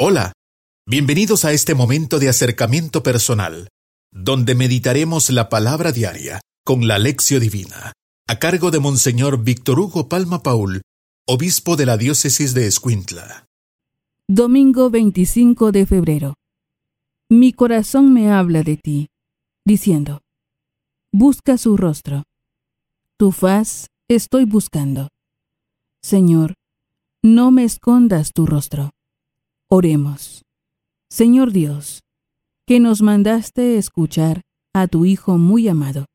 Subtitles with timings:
[0.00, 0.32] Hola,
[0.86, 3.66] bienvenidos a este momento de acercamiento personal,
[4.12, 7.94] donde meditaremos la palabra diaria con la lección divina,
[8.28, 10.82] a cargo de Monseñor Víctor Hugo Palma Paul,
[11.26, 13.46] obispo de la diócesis de Escuintla.
[14.28, 16.34] Domingo 25 de febrero.
[17.28, 19.08] Mi corazón me habla de ti,
[19.66, 20.20] diciendo,
[21.12, 22.22] Busca su rostro.
[23.16, 25.08] Tu faz estoy buscando.
[26.04, 26.54] Señor,
[27.24, 28.90] no me escondas tu rostro.
[29.70, 30.46] Oremos.
[31.10, 32.00] Señor Dios,
[32.66, 34.40] que nos mandaste escuchar
[34.72, 36.06] a tu Hijo muy amado,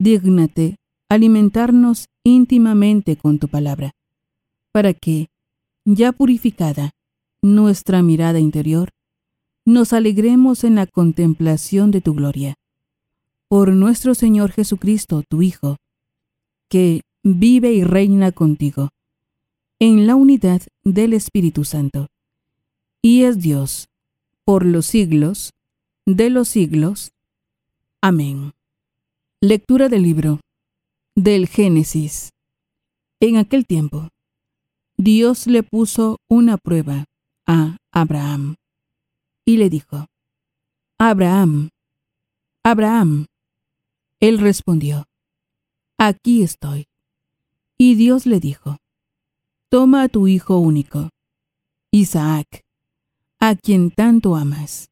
[0.00, 0.74] dígnate
[1.08, 3.92] alimentarnos íntimamente con tu palabra,
[4.72, 5.28] para que,
[5.84, 6.90] ya purificada
[7.40, 8.88] nuestra mirada interior,
[9.64, 12.54] nos alegremos en la contemplación de tu gloria.
[13.48, 15.76] Por nuestro Señor Jesucristo, tu Hijo,
[16.68, 18.88] que vive y reina contigo,
[19.78, 22.08] en la unidad del Espíritu Santo
[23.06, 23.88] y es Dios
[24.44, 25.52] por los siglos
[26.06, 27.12] de los siglos.
[28.00, 28.52] Amén.
[29.40, 30.40] Lectura del libro
[31.14, 32.30] del Génesis.
[33.20, 34.08] En aquel tiempo,
[34.96, 37.04] Dios le puso una prueba
[37.46, 38.56] a Abraham
[39.44, 40.08] y le dijo,
[40.98, 41.68] Abraham,
[42.64, 43.26] Abraham.
[44.18, 45.04] Él respondió,
[45.96, 46.88] Aquí estoy.
[47.78, 48.78] Y Dios le dijo,
[49.68, 51.10] Toma a tu hijo único,
[51.92, 52.65] Isaac,
[53.48, 54.90] a quien tanto amas.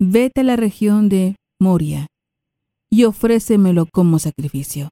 [0.00, 2.08] Vete a la región de Moria
[2.90, 4.88] y ofrécemelo como sacrificio,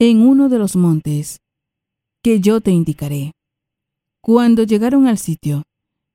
[0.00, 1.38] en uno de los montes
[2.24, 3.30] que yo te indicaré.
[4.20, 5.62] Cuando llegaron al sitio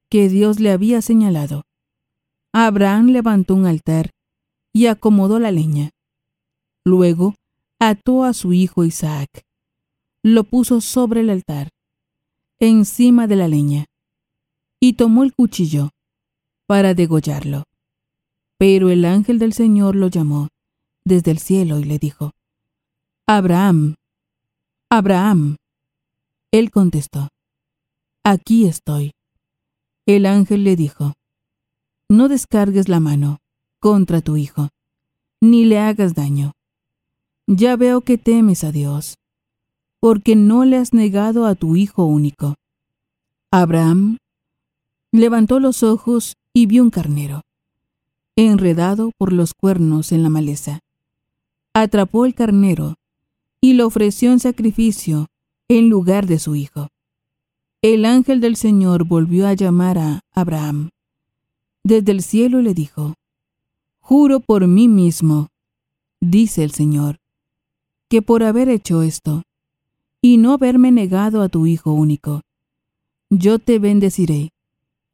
[0.09, 1.63] que Dios le había señalado,
[2.51, 4.09] Abraham levantó un altar
[4.73, 5.91] y acomodó la leña.
[6.83, 7.35] Luego
[7.79, 9.29] ató a su hijo Isaac,
[10.21, 11.69] lo puso sobre el altar,
[12.59, 13.85] encima de la leña,
[14.81, 15.91] y tomó el cuchillo
[16.67, 17.63] para degollarlo.
[18.57, 20.49] Pero el ángel del Señor lo llamó
[21.05, 22.31] desde el cielo y le dijo,
[23.27, 23.95] Abraham,
[24.89, 25.55] Abraham.
[26.51, 27.29] Él contestó,
[28.23, 29.11] Aquí estoy.
[30.05, 31.13] El ángel le dijo,
[32.09, 33.37] No descargues la mano
[33.79, 34.69] contra tu hijo,
[35.41, 36.51] ni le hagas daño.
[37.47, 39.15] Ya veo que temes a Dios,
[39.99, 42.55] porque no le has negado a tu hijo único.
[43.51, 44.17] Abraham
[45.11, 47.41] levantó los ojos y vio un carnero,
[48.35, 50.79] enredado por los cuernos en la maleza.
[51.73, 52.95] Atrapó el carnero
[53.59, 55.27] y lo ofreció en sacrificio
[55.67, 56.87] en lugar de su hijo.
[57.81, 60.89] El ángel del Señor volvió a llamar a Abraham.
[61.83, 63.15] Desde el cielo le dijo,
[63.99, 65.47] Juro por mí mismo,
[66.19, 67.17] dice el Señor,
[68.09, 69.43] que por haber hecho esto,
[70.21, 72.41] y no haberme negado a tu Hijo único,
[73.29, 74.51] yo te bendeciré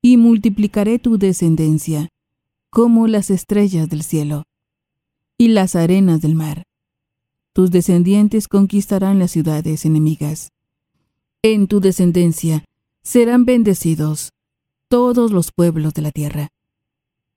[0.08, 2.08] y multiplicaré tu descendencia
[2.70, 4.44] como las estrellas del cielo
[5.38, 6.64] y las arenas del mar.
[7.52, 10.48] Tus descendientes conquistarán las ciudades enemigas.
[11.42, 12.64] En tu descendencia
[13.04, 14.32] serán bendecidos
[14.88, 16.48] todos los pueblos de la tierra,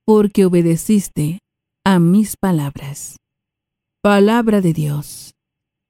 [0.04, 1.40] porque obedeciste
[1.82, 3.16] a mis palabras.
[4.00, 5.34] Palabra de Dios.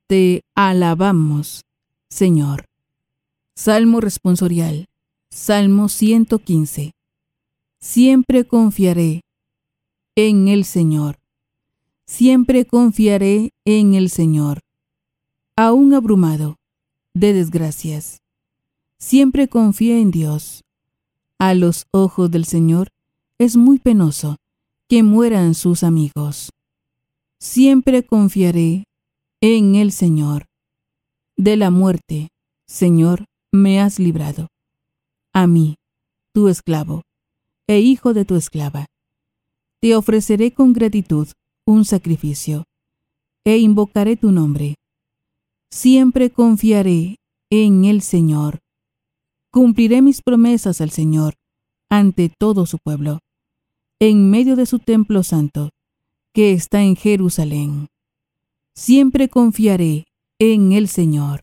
[0.06, 1.60] Te alabamos,
[2.08, 2.64] Señor.
[3.54, 4.89] Salmo responsorial.
[5.32, 6.90] Salmo 115.
[7.80, 9.20] Siempre confiaré
[10.16, 11.18] en el Señor.
[12.04, 14.58] Siempre confiaré en el Señor.
[15.56, 16.56] Aún abrumado
[17.14, 18.18] de desgracias.
[18.98, 20.64] Siempre confía en Dios.
[21.38, 22.88] A los ojos del Señor
[23.38, 24.36] es muy penoso
[24.88, 26.50] que mueran sus amigos.
[27.38, 28.82] Siempre confiaré
[29.40, 30.46] en el Señor.
[31.36, 32.30] De la muerte,
[32.66, 34.49] Señor, me has librado
[35.32, 35.76] a mí,
[36.32, 37.02] tu esclavo,
[37.68, 38.86] e hijo de tu esclava.
[39.80, 41.28] Te ofreceré con gratitud
[41.66, 42.64] un sacrificio,
[43.44, 44.74] e invocaré tu nombre.
[45.70, 47.16] Siempre confiaré
[47.50, 48.58] en el Señor.
[49.52, 51.34] Cumpliré mis promesas al Señor
[51.88, 53.20] ante todo su pueblo,
[54.00, 55.70] en medio de su templo santo,
[56.32, 57.88] que está en Jerusalén.
[58.74, 60.06] Siempre confiaré
[60.38, 61.40] en el Señor.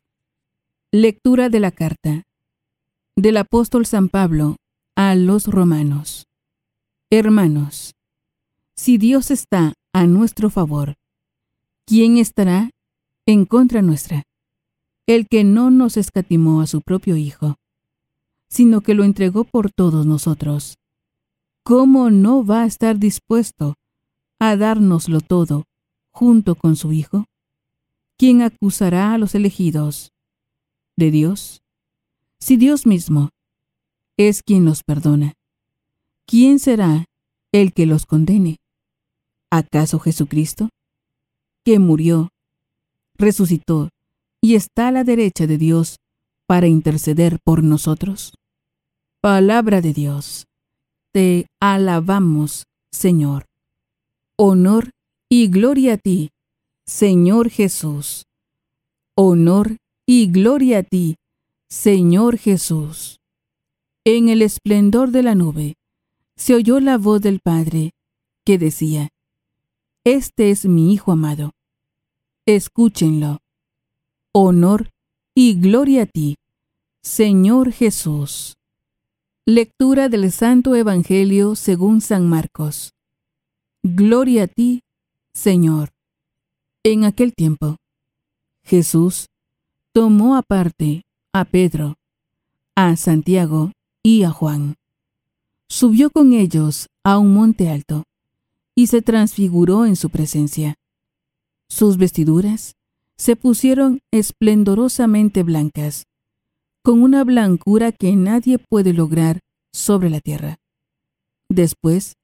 [0.91, 2.26] Lectura de la carta
[3.17, 4.57] del apóstol San Pablo
[4.95, 6.27] a los romanos.
[7.09, 7.95] Hermanos,
[8.75, 10.93] si Dios está a nuestro favor,
[11.87, 12.69] ¿quién estará
[13.25, 14.23] en contra nuestra?
[15.07, 17.55] El que no nos escatimó a su propio Hijo,
[18.49, 20.77] sino que lo entregó por todos nosotros.
[21.63, 23.73] ¿Cómo no va a estar dispuesto
[24.39, 25.63] a dárnoslo todo
[26.11, 27.25] junto con su Hijo?
[28.15, 30.11] ¿Quién acusará a los elegidos?
[30.95, 31.63] ¿De Dios?
[32.39, 33.29] Si Dios mismo,
[34.17, 35.33] es quien los perdona.
[36.25, 37.05] ¿Quién será
[37.51, 38.57] el que los condene?
[39.51, 40.69] ¿Acaso Jesucristo?
[41.63, 42.29] Que murió,
[43.15, 43.89] resucitó
[44.41, 45.97] y está a la derecha de Dios
[46.47, 48.33] para interceder por nosotros.
[49.21, 50.45] Palabra de Dios.
[51.13, 53.45] Te alabamos, Señor.
[54.37, 54.91] Honor
[55.29, 56.29] y gloria a ti,
[56.85, 58.25] Señor Jesús.
[59.15, 61.15] Honor y gloria a ti,
[61.69, 63.19] Señor Jesús.
[64.05, 65.75] En el esplendor de la nube
[66.37, 67.91] se oyó la voz del Padre
[68.45, 69.09] que decía,
[70.05, 71.51] Este es mi Hijo amado.
[72.45, 73.39] Escúchenlo.
[74.33, 74.91] Honor
[75.35, 76.37] y gloria a ti,
[77.01, 78.55] Señor Jesús.
[79.45, 82.93] Lectura del Santo Evangelio según San Marcos.
[83.83, 84.83] Gloria a ti,
[85.33, 85.89] Señor.
[86.83, 87.75] En aquel tiempo,
[88.63, 89.27] Jesús
[89.91, 91.06] tomó aparte
[91.39, 91.97] a Pedro,
[92.75, 94.75] a Santiago y a Juan.
[95.69, 98.03] Subió con ellos a un monte alto
[98.73, 100.75] y se transfiguró en su presencia.
[101.69, 102.75] Sus vestiduras
[103.17, 106.05] se pusieron esplendorosamente blancas
[106.83, 109.41] con una blancura que nadie puede lograr
[109.73, 110.57] sobre la tierra.
[111.49, 112.15] Después,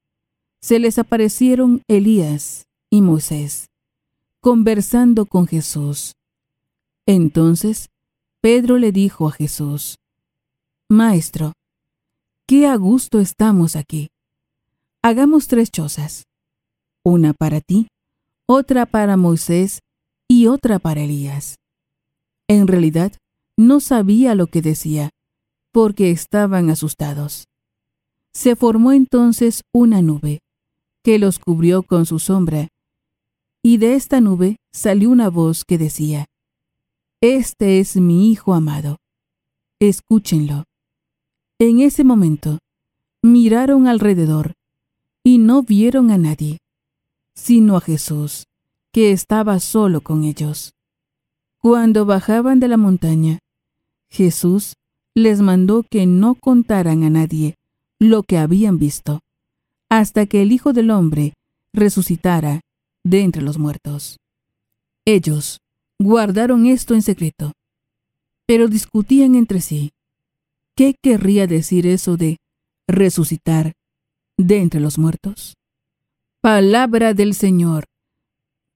[0.60, 3.68] se les aparecieron Elías y Moisés,
[4.40, 6.14] conversando con Jesús.
[7.06, 7.90] Entonces,
[8.44, 9.96] Pedro le dijo a Jesús,
[10.90, 11.54] Maestro,
[12.46, 14.08] qué a gusto estamos aquí.
[15.02, 16.24] Hagamos tres chozas,
[17.02, 17.88] una para ti,
[18.46, 19.78] otra para Moisés
[20.28, 21.56] y otra para Elías.
[22.46, 23.16] En realidad,
[23.56, 25.08] no sabía lo que decía,
[25.72, 27.46] porque estaban asustados.
[28.34, 30.40] Se formó entonces una nube,
[31.02, 32.68] que los cubrió con su sombra,
[33.62, 36.26] y de esta nube salió una voz que decía,
[37.26, 38.98] Este es mi Hijo amado,
[39.80, 40.64] escúchenlo.
[41.58, 42.58] En ese momento,
[43.22, 44.52] miraron alrededor,
[45.22, 46.58] y no vieron a nadie,
[47.34, 48.44] sino a Jesús,
[48.92, 50.74] que estaba solo con ellos.
[51.62, 53.38] Cuando bajaban de la montaña,
[54.10, 54.74] Jesús
[55.14, 57.54] les mandó que no contaran a nadie
[57.98, 59.20] lo que habían visto,
[59.88, 61.32] hasta que el Hijo del Hombre
[61.72, 62.60] resucitara
[63.02, 64.18] de entre los muertos.
[65.06, 65.62] Ellos
[65.98, 67.52] guardaron esto en secreto,
[68.46, 69.92] pero discutían entre sí.
[70.76, 72.38] ¿Qué querría decir eso de
[72.88, 73.72] resucitar
[74.36, 75.54] de entre los muertos?
[76.40, 77.84] Palabra del Señor.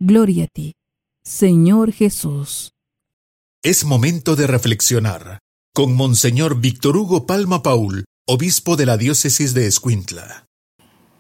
[0.01, 0.75] Gloria a ti,
[1.23, 2.73] Señor Jesús.
[3.63, 5.41] Es momento de reflexionar
[5.79, 10.47] con Monseñor Víctor Hugo Palma Paul, obispo de la diócesis de Escuintla.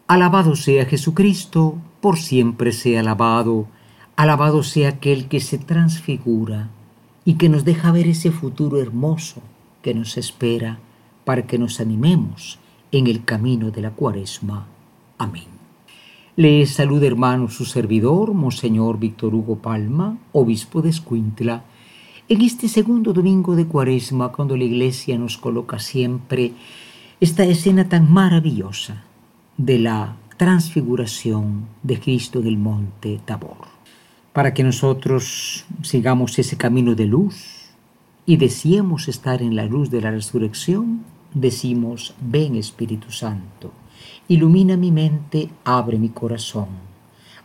[0.08, 3.68] Alabado sea Jesucristo, por siempre sea alabado.
[4.18, 6.70] Alabado sea aquel que se transfigura
[7.24, 9.42] y que nos deja ver ese futuro hermoso
[9.80, 10.80] que nos espera
[11.24, 12.58] para que nos animemos
[12.90, 14.66] en el camino de la cuaresma.
[15.18, 15.46] Amén.
[16.34, 21.62] Le saluda hermano su servidor, Monseñor Víctor Hugo Palma, obispo de Escuintla,
[22.28, 26.54] en este segundo domingo de Cuaresma, cuando la Iglesia nos coloca siempre
[27.20, 29.04] esta escena tan maravillosa
[29.56, 33.77] de la transfiguración de Cristo del monte Tabor,
[34.32, 37.70] para que nosotros sigamos ese camino de luz
[38.26, 41.04] y deseemos estar en la luz de la resurrección,
[41.34, 43.72] decimos, ven Espíritu Santo,
[44.28, 46.68] ilumina mi mente, abre mi corazón,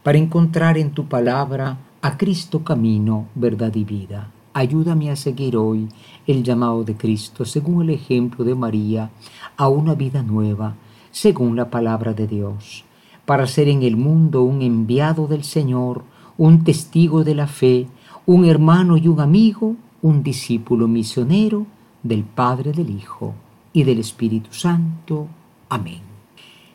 [0.04, 4.30] para encontrar en tu palabra a Cristo camino, verdad y vida.
[4.54, 5.88] Ayúdame a seguir hoy
[6.28, 9.10] el llamado de Cristo según el ejemplo de María
[9.58, 10.76] a una vida nueva,
[11.12, 12.84] según la palabra de Dios,
[13.26, 16.04] para ser en el mundo un enviado del Señor,
[16.44, 17.88] un testigo de la fe,
[18.26, 21.66] un hermano y un amigo, un discípulo misionero
[22.04, 23.34] del Padre, del Hijo
[23.72, 25.30] y del Espíritu Santo.
[25.70, 26.02] Amén.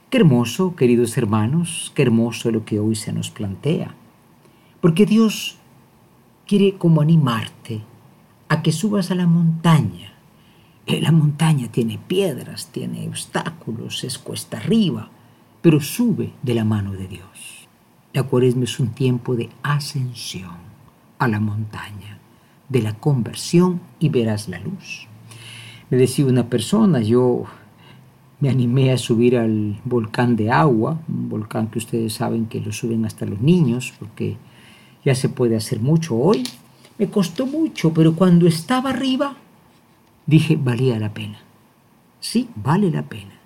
[0.08, 3.94] Qué hermoso, queridos hermanos, qué hermoso lo que hoy se nos plantea.
[4.80, 5.58] Porque Dios
[6.46, 7.82] quiere como animarte
[8.48, 10.14] a que subas a la montaña.
[10.86, 15.10] Eh, la montaña tiene piedras, tiene obstáculos, es cuesta arriba,
[15.60, 17.57] pero sube de la mano de Dios.
[18.12, 20.56] La cuaresma es un tiempo de ascensión
[21.18, 22.18] a la montaña,
[22.68, 25.06] de la conversión y verás la luz.
[25.90, 27.44] Me decía una persona, yo
[28.40, 32.72] me animé a subir al volcán de agua, un volcán que ustedes saben que lo
[32.72, 34.36] suben hasta los niños, porque
[35.04, 36.44] ya se puede hacer mucho hoy.
[36.98, 39.36] Me costó mucho, pero cuando estaba arriba,
[40.26, 41.40] dije, valía la pena.
[42.20, 43.37] Sí, vale la pena.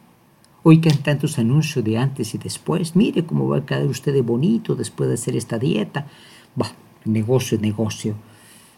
[0.65, 4.77] Que tantos anuncios de antes y después, mire cómo va a quedar usted de bonito
[4.77, 6.07] después de hacer esta dieta.
[6.55, 6.73] Bah,
[7.05, 8.15] negocio es negocio.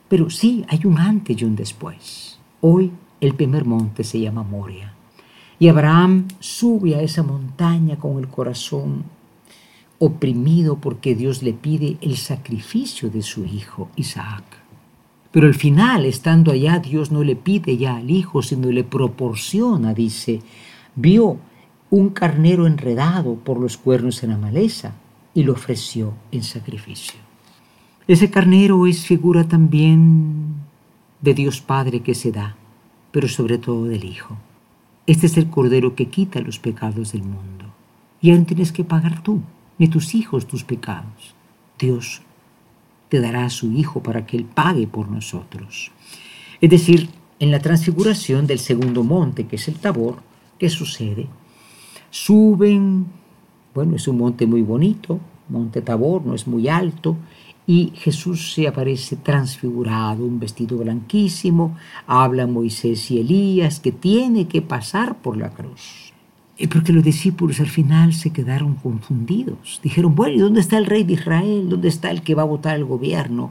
[0.08, 2.38] Pero sí, hay un antes y un después.
[2.62, 4.94] Hoy el primer monte se llama Moria.
[5.58, 9.04] Y Abraham sube a esa montaña con el corazón
[9.98, 14.44] oprimido porque Dios le pide el sacrificio de su hijo Isaac.
[15.30, 19.92] Pero al final, estando allá, Dios no le pide ya al hijo, sino le proporciona,
[19.92, 20.40] dice,
[20.94, 21.38] vio
[21.94, 24.94] un carnero enredado por los cuernos en la maleza
[25.32, 27.20] y lo ofreció en sacrificio.
[28.08, 30.56] Ese carnero es figura también
[31.20, 32.56] de Dios Padre que se da,
[33.12, 34.36] pero sobre todo del Hijo.
[35.06, 37.66] Este es el Cordero que quita los pecados del mundo.
[38.20, 39.42] Y no tienes que pagar tú,
[39.78, 41.36] ni tus hijos tus pecados.
[41.78, 42.22] Dios
[43.08, 45.92] te dará a su Hijo para que Él pague por nosotros.
[46.60, 47.08] Es decir,
[47.38, 50.16] en la transfiguración del segundo monte, que es el Tabor,
[50.58, 51.28] ¿qué sucede?
[52.16, 53.06] Suben,
[53.75, 55.18] bueno, es un monte muy bonito,
[55.49, 57.16] monte Tabor, no es muy alto,
[57.66, 64.62] y Jesús se aparece transfigurado, un vestido blanquísimo, habla Moisés y Elías que tiene que
[64.62, 66.12] pasar por la cruz.
[66.56, 69.80] Y porque los discípulos al final se quedaron confundidos.
[69.83, 71.68] Dijeron, bueno, ¿y dónde está el rey de Israel?
[71.68, 73.50] ¿Dónde está el que va a votar el gobierno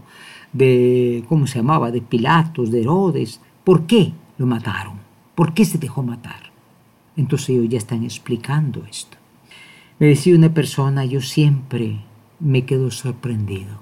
[0.54, 3.42] de, ¿cómo se llamaba?, de Pilatos, de Herodes.
[3.66, 5.00] ¿Por qué lo mataron?
[5.36, 6.53] ¿Por qué se dejó matar?
[7.16, 9.18] Entonces ellos ya están explicando esto.
[10.00, 12.02] Me decía una persona, yo siempre
[12.40, 13.82] me quedo sorprendido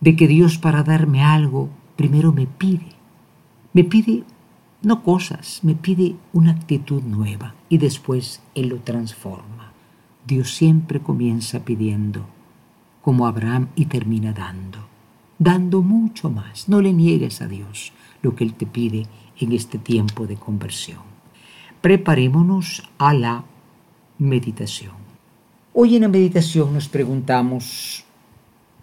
[0.00, 2.86] de que Dios para darme algo primero me pide.
[3.72, 4.24] Me pide
[4.80, 9.72] no cosas, me pide una actitud nueva y después Él lo transforma.
[10.24, 12.26] Dios siempre comienza pidiendo,
[13.02, 14.78] como Abraham, y termina dando,
[15.38, 16.68] dando mucho más.
[16.68, 19.06] No le niegues a Dios lo que Él te pide
[19.40, 21.17] en este tiempo de conversión.
[21.80, 23.44] Preparémonos a la
[24.18, 24.94] meditación.
[25.72, 28.04] Hoy en la meditación nos preguntamos,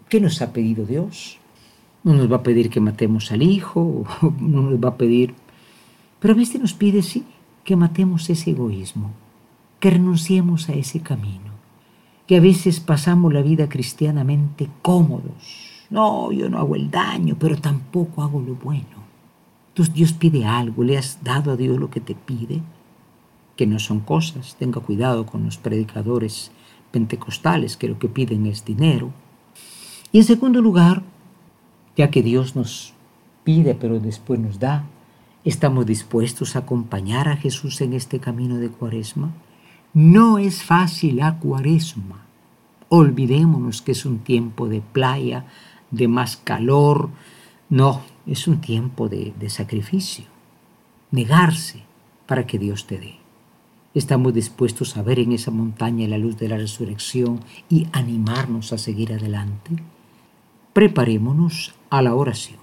[0.10, 1.40] ¿Qué nos ha pedido Dios?
[2.04, 4.06] No nos va a pedir que matemos al hijo,
[4.40, 5.34] no nos va a pedir...
[6.20, 7.26] Pero a veces nos pide, sí,
[7.64, 9.12] que matemos ese egoísmo,
[9.80, 11.52] que renunciemos a ese camino,
[12.28, 15.86] que a veces pasamos la vida cristianamente cómodos.
[15.90, 19.04] No, yo no hago el daño, pero tampoco hago lo bueno.
[19.70, 22.62] Entonces Dios pide algo, le has dado a Dios lo que te pide,
[23.56, 24.56] que no son cosas.
[24.58, 26.52] Tenga cuidado con los predicadores
[26.92, 29.12] pentecostales que lo que piden es dinero
[30.16, 31.04] y en segundo lugar,
[31.98, 32.94] ya que Dios nos
[33.44, 34.86] pide pero después nos da,
[35.44, 39.34] ¿estamos dispuestos a acompañar a Jesús en este camino de cuaresma?
[39.94, 42.24] No es fácil la cuaresma.
[42.88, 45.48] Olvidémonos que es un tiempo de playa,
[45.92, 47.10] de más calor.
[47.70, 50.24] No, es un tiempo de, sacrificio.
[51.12, 51.84] Negarse
[52.26, 53.25] para que Dios te dé.
[53.96, 58.78] Estamos dispuestos a ver en esa montaña la luz de la resurrección y animarnos a
[58.78, 59.82] seguir adelante
[60.76, 62.60] preparémonos a la oración.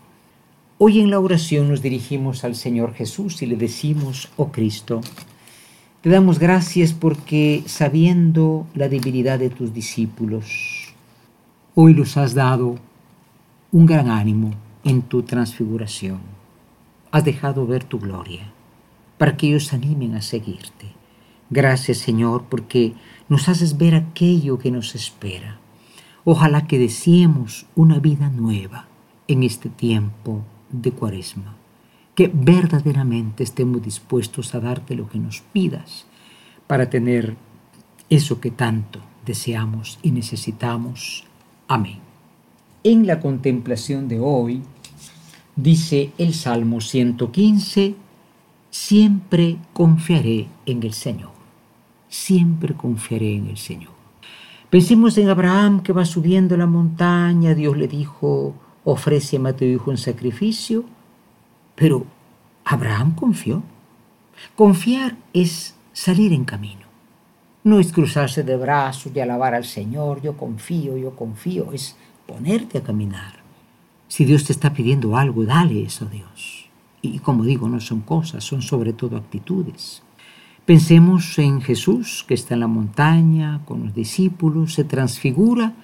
[0.76, 5.00] Hoy en la oración nos dirigimos al Señor Jesús y le decimos, oh Cristo,
[6.02, 10.92] te damos gracias porque sabiendo la debilidad de tus discípulos,
[11.74, 12.76] hoy los has dado
[13.70, 14.52] un gran ánimo
[14.84, 16.20] en tu transfiguración.
[17.12, 18.52] Has dejado ver tu gloria
[19.16, 21.01] para que ellos animen a seguirte.
[21.52, 22.94] Gracias Señor porque
[23.28, 25.62] nos haces ver aquello que nos espera
[26.25, 28.87] Ojalá que deseemos una vida nueva
[29.26, 31.56] en este tiempo de cuaresma,
[32.14, 36.06] que verdaderamente estemos dispuestos a darte lo que nos pidas
[36.68, 37.37] para tener
[38.09, 41.25] eso que tanto deseamos y necesitamos.
[41.66, 41.99] Amén.
[42.85, 44.62] En la contemplación de hoy,
[45.56, 47.97] dice el Salmo 115,
[48.71, 51.32] siempre confiaré en el Señor,
[52.12, 53.92] siempre confiaré en el Señor.
[54.69, 58.54] Pensemos en Abraham que va subiendo la montaña, Dios le dijo,
[58.85, 60.85] ofrece a tu hijo en sacrificio,
[61.75, 62.04] pero
[62.64, 63.62] Abraham confió.
[64.54, 66.83] Confiar es salir en camino.
[67.64, 72.78] No es cruzarse de brazos y alabar al Señor, yo confío, yo confío, es ponerte
[72.78, 73.40] a caminar.
[74.09, 76.69] Si Dios te está pidiendo algo, dale eso a Dios.
[77.00, 80.02] Y como digo, no son cosas, son sobre todo actitudes.
[80.64, 85.75] Pensemos en Jesús que está en la montaña con los discípulos, se transfigura,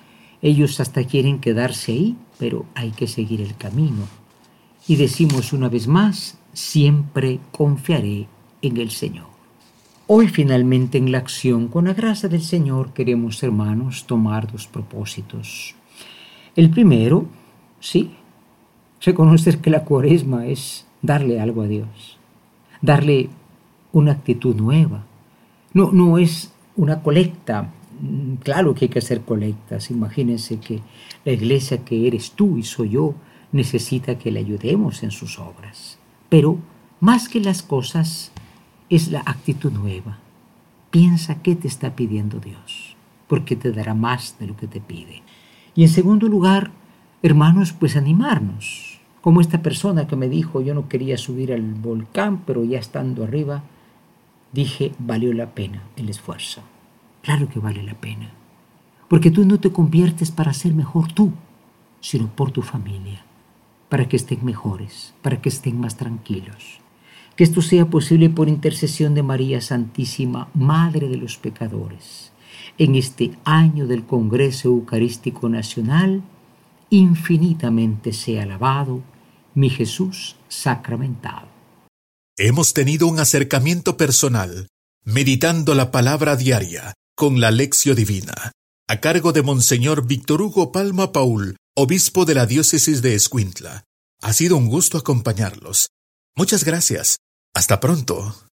[0.40, 4.06] ellos hasta quieren quedarse ahí, pero hay que seguir el camino.
[4.86, 8.28] Y decimos una vez más, siempre confiaré
[8.62, 9.26] en el Señor.
[10.06, 15.74] Hoy finalmente en la acción, con la gracia del Señor, queremos, hermanos, tomar dos propósitos.
[16.54, 17.26] El primero,
[17.80, 18.12] sí,
[19.02, 22.16] reconocer que la cuaresma es darle algo a Dios,
[22.80, 23.28] darle
[23.98, 25.04] una actitud nueva.
[25.74, 27.70] No, no es una colecta.
[28.00, 29.90] Mm, claro que hay que hacer colectas.
[29.90, 30.80] Imagínense que
[31.24, 33.14] la iglesia que eres tú y soy yo
[33.52, 35.98] necesita que le ayudemos en sus obras.
[36.28, 36.58] Pero
[37.00, 38.32] más que las cosas,
[38.90, 40.18] es la actitud nueva.
[40.90, 45.22] Piensa qué te está pidiendo Dios, porque te dará más de lo que te pide.
[45.74, 46.70] Y en segundo lugar,
[47.22, 48.98] hermanos, pues animarnos.
[49.20, 53.24] Como esta persona que me dijo, yo no quería subir al volcán, pero ya estando
[53.24, 53.62] arriba,
[54.52, 56.62] dije, valió la pena el esfuerzo.
[57.22, 58.30] Claro que vale la pena.
[59.08, 61.32] Porque tú no te conviertes para ser mejor tú,
[62.00, 63.24] sino por tu familia,
[63.88, 66.80] para que estén mejores, para que estén más tranquilos.
[67.36, 72.32] Que esto sea posible por intercesión de María Santísima, Madre de los Pecadores.
[72.76, 76.22] En este año del Congreso Eucarístico Nacional,
[76.90, 79.02] infinitamente sea alabado
[79.54, 81.57] mi Jesús sacramentado.
[82.40, 84.68] Hemos tenido un acercamiento personal,
[85.04, 88.52] meditando la palabra diaria con la lección divina,
[88.86, 93.82] a cargo de Monseñor Víctor Hugo Palma Paul, obispo de la diócesis de Escuintla.
[94.22, 95.88] Ha sido un gusto acompañarlos.
[96.36, 97.16] Muchas gracias.
[97.54, 98.47] Hasta pronto.